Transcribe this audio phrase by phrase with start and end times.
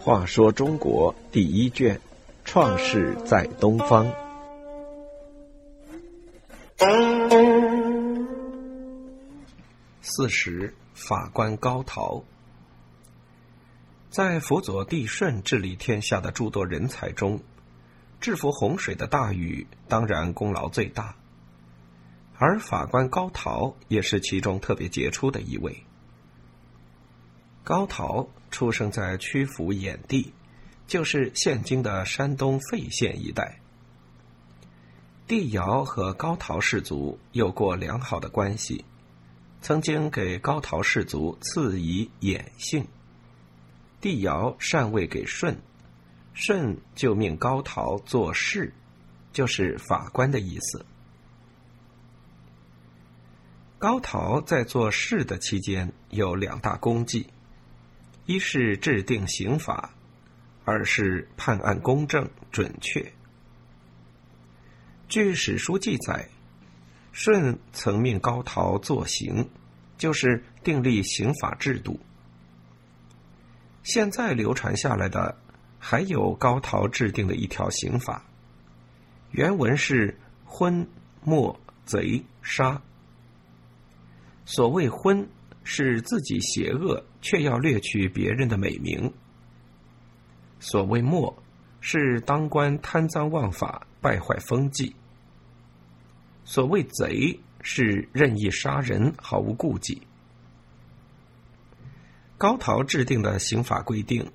[0.00, 2.00] 话说中国第一卷，
[2.44, 4.10] 创世在东方。
[10.00, 12.22] 四十，法官高陶，
[14.10, 17.40] 在辅佐帝舜治理天下的诸多人才中，
[18.18, 21.14] 制服洪水的大禹当然功劳最大，
[22.38, 25.84] 而法官高陶也是其中特别杰出的一位。
[27.64, 30.32] 高陶出生在曲阜衍地，
[30.86, 33.58] 就是现今的山东费县一带。
[35.26, 38.84] 帝尧和高陶氏族有过良好的关系，
[39.60, 42.86] 曾经给高陶氏族赐以衍姓。
[44.00, 45.60] 帝尧禅位给舜，
[46.32, 48.72] 舜就命高陶做士，
[49.32, 50.86] 就是法官的意思。
[53.78, 57.28] 高陶在做事的期间有两大功绩。
[58.26, 59.94] 一是制定刑法，
[60.64, 63.12] 二是判案公正准确。
[65.08, 66.28] 据史书记载，
[67.12, 69.48] 舜曾命高陶作刑，
[69.96, 72.00] 就是订立刑法制度。
[73.84, 75.38] 现在流传下来的
[75.78, 78.24] 还有高陶制定的一条刑法，
[79.30, 80.84] 原文是“昏、
[81.22, 82.82] 没、贼、杀”。
[84.48, 85.28] 所谓“昏”。
[85.70, 89.12] 是自己邪恶，却要掠取别人的美名。
[90.60, 91.36] 所谓没，
[91.78, 94.96] 是当官贪赃枉法，败坏风纪。
[96.46, 100.00] 所谓贼，是任意杀人，毫无顾忌。
[102.38, 104.32] 高陶制定的刑法规定，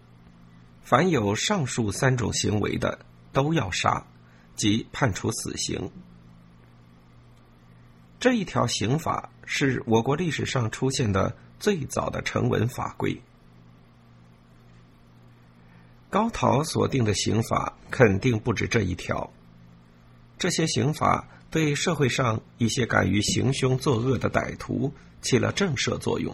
[0.84, 3.00] 凡有上述三种行为的，
[3.32, 4.06] 都要杀，
[4.56, 5.90] 即判处死刑。
[8.24, 13.22] 这一条刑法是我国历史上出现的最早的成文法规。
[16.10, 19.30] 高陶所定的刑法肯定不止这一条。
[20.40, 26.34] 这些刑法对社会上一些敢于行凶作恶的歹徒起了震慑作用。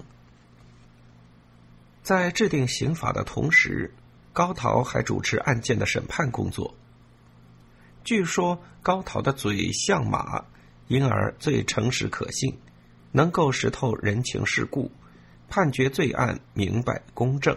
[2.03, 3.91] 在制定刑法的同时，
[4.31, 6.75] 高陶还主持案件的审判工作。
[8.03, 10.45] 据说高陶的嘴像马。
[10.89, 12.57] 因而最诚实可信，
[13.11, 14.91] 能够识透人情世故，
[15.47, 17.55] 判决罪案明白公正。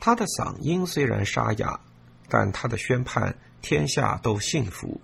[0.00, 1.78] 他的嗓音虽然沙哑，
[2.30, 4.98] 但他的宣判天下都信服，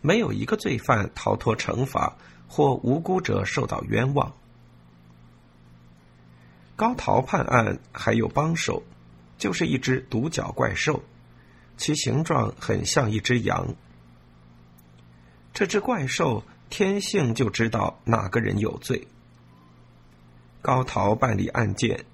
[0.00, 2.16] 没有一个罪犯逃脱惩罚，
[2.48, 4.32] 或无辜者受到冤枉。
[6.74, 8.82] 高陶判案还有帮手，
[9.36, 11.02] 就是一只独角怪兽，
[11.76, 13.74] 其形状很像一只羊。
[15.56, 19.08] 这只怪兽天性就知道哪个人有罪。
[20.60, 22.04] 高陶办理案件，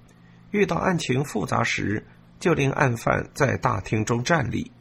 [0.51, 2.05] 遇到案情复杂时，
[2.39, 4.71] 就令案犯在大厅中站立，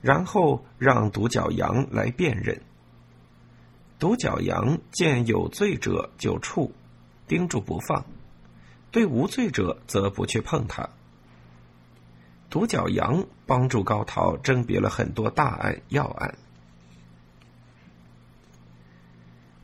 [0.00, 2.60] 然后让独角羊来辨认。
[4.00, 6.72] 独角羊见有罪者就触，
[7.28, 8.02] 盯住不放；
[8.90, 10.88] 对无罪者则不去碰它。
[12.50, 16.34] 独角羊帮助高陶甄别了很多大案要案。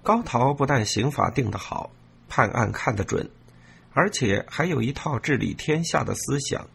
[0.09, 1.91] 高陶不但刑法定得好，
[2.31, 3.29] 判案看得准，
[3.93, 6.67] 而且还有一套治理天下的思想。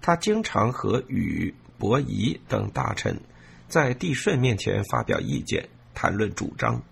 [0.00, 3.20] 他经常和禹、伯夷等大臣
[3.68, 6.82] 在帝舜面前发表意见，谈论主张。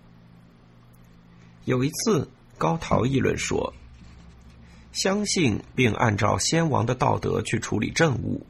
[1.65, 3.73] 有一次，高陶议论说
[4.95, 8.47] ：“相信并按照先王的道德去处理政务，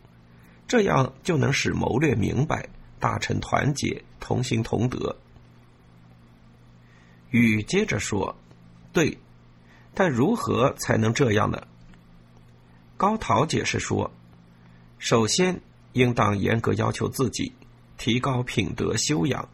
[0.68, 2.70] 这样就能使谋略明白，
[3.00, 5.18] 大臣团结，同心同德。”
[7.35, 8.34] 禹接着说
[8.94, 9.18] ：“对，
[9.94, 11.68] 但如何才能这样呢？”
[12.96, 14.09] 高陶解释说
[15.00, 15.59] ：“首先，
[15.91, 17.51] 应当严格要求自己，
[17.97, 19.50] 提高品德修养，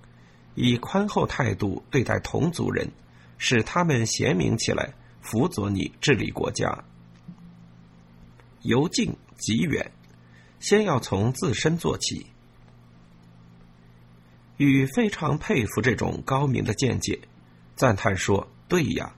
[0.53, 2.87] 以宽厚态度对待同族人，
[3.39, 6.84] 使他们贤明起来，辅佐你治理国家。
[8.61, 9.91] 由近及远，
[10.59, 12.27] 先要从自身做起。”
[14.57, 17.19] 禹非常佩服这种高明的见解。
[17.81, 19.16] 赞叹说：“对呀。”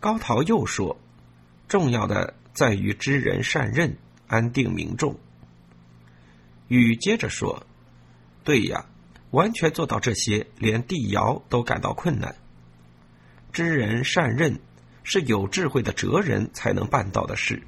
[0.00, 0.98] 高陶又说
[1.68, 3.98] ：“重要的在于知人善任，
[4.28, 5.14] 安定民众。”
[6.68, 7.66] 禹接着说
[8.44, 8.86] ：“对呀，
[9.32, 12.34] 完全做到这些，连帝尧都感到困难。
[13.52, 14.58] 知人善任
[15.02, 17.62] 是有智慧的哲人才能办到的事。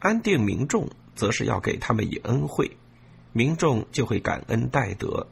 [0.00, 2.76] 安定民众，则是要给他们以恩惠，
[3.32, 5.28] 民众就会感恩戴德。”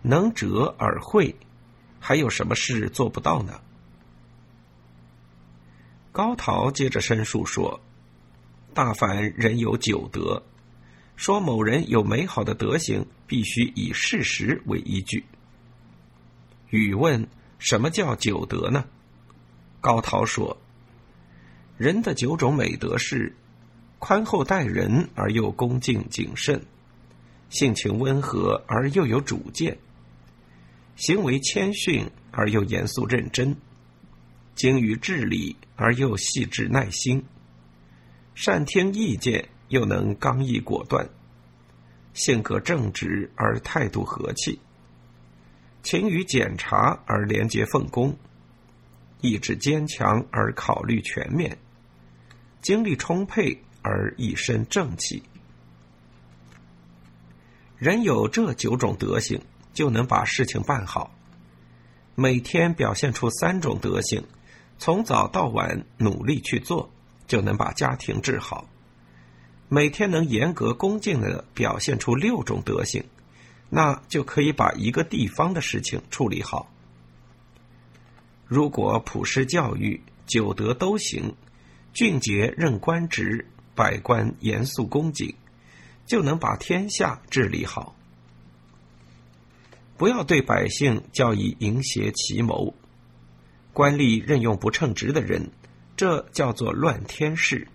[0.00, 1.36] 能哲而会，
[2.04, 3.60] 还有什么事做不到呢？
[6.10, 7.80] 高陶接着申述说
[8.74, 10.42] ：“大凡人有九德，
[11.14, 15.24] 说某人有美好的德行，必须以事实为依据。”
[16.70, 17.28] 禹问
[17.60, 18.84] ：“什么叫九德呢？”
[19.80, 20.58] 高陶说
[21.78, 23.32] ：“人的九种美德是：
[24.00, 26.66] 宽厚待人而又恭敬谨慎，
[27.48, 29.78] 性情温和而又有主见。”
[30.96, 33.56] 行为谦逊而又严肃认真，
[34.54, 37.24] 精于治理而又细致耐心，
[38.34, 41.08] 善听意见又能刚毅果断，
[42.14, 44.60] 性格正直而态度和气，
[45.82, 48.16] 勤于检查而廉洁奉公，
[49.20, 51.56] 意志坚强而考虑全面，
[52.60, 55.22] 精力充沛而一身正气。
[57.78, 59.40] 人有这九种德行。
[59.72, 61.14] 就能把事情办好。
[62.14, 64.22] 每天表现出三种德行，
[64.78, 66.90] 从早到晚努力去做，
[67.26, 68.68] 就能把家庭治好。
[69.68, 73.02] 每天能严格恭敬的表现出六种德行，
[73.70, 76.70] 那就可以把一个地方的事情处理好。
[78.46, 81.34] 如果普施教育，九德都行，
[81.94, 85.34] 俊杰任官职，百官严肃恭谨，
[86.04, 87.96] 就能把天下治理好。
[89.96, 92.74] 不要对百姓教以淫邪奇谋，
[93.72, 95.50] 官吏任用不称职的人，
[95.96, 97.68] 这叫做乱天事。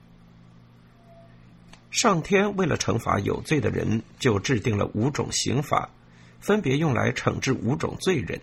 [1.90, 5.90] 上天为了惩罚有罪的人，就制定了五种刑法，
[6.40, 8.42] 分别用来惩治五种罪人，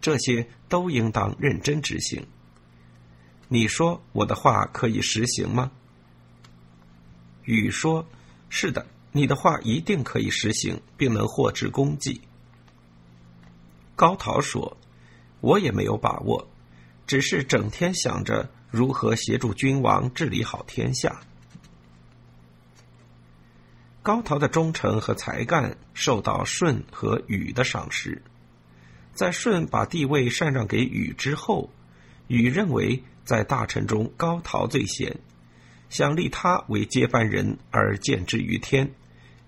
[0.00, 2.26] 这些都应当认真执行。
[3.48, 5.70] 你说我的话可以实行吗？
[7.44, 8.04] 禹说
[8.50, 12.20] ：“是的，你的话一定可以实行，并能获致功绩。”
[13.96, 14.76] 高陶说
[15.40, 16.46] ：“我也没有把握，
[17.06, 21.22] 只是整天想着如何协助君王治理好天下。”
[24.02, 28.22] 高陶的忠诚和才干受到舜和禹的赏识。
[29.14, 31.70] 在舜把地位禅让给禹之后，
[32.28, 35.18] 禹认为在大臣中高陶最贤，
[35.88, 38.92] 想立他为接班人而建之于天，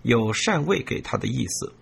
[0.02, 1.74] 有禅位给他的意思。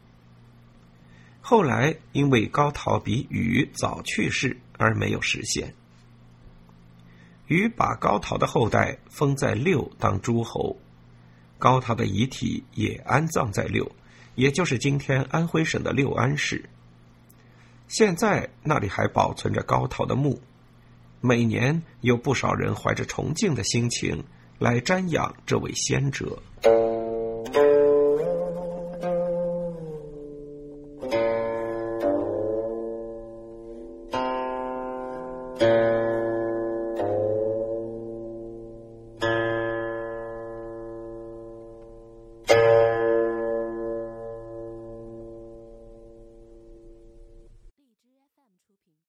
[1.48, 5.72] 后来，因为高陶比禹早去世而没有实现。
[7.46, 10.76] 禹把高陶的后代封在六当诸侯，
[11.56, 13.88] 高陶的遗体也安葬在六，
[14.34, 16.68] 也就是今天安徽省的六安市。
[17.86, 20.42] 现在那里还保存着高陶的墓，
[21.20, 24.24] 每年有不少人怀着崇敬的心情
[24.58, 26.42] 来瞻仰这位先哲。
[35.58, 36.25] Música